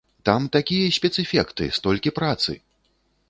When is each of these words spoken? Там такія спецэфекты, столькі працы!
Там 0.27 0.45
такія 0.55 0.95
спецэфекты, 0.97 1.69
столькі 1.77 2.15
працы! 2.21 2.57